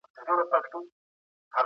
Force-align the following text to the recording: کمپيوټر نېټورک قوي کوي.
کمپيوټر 0.15 0.35
نېټورک 0.39 0.67
قوي 0.71 0.71
کوي. 0.71 0.87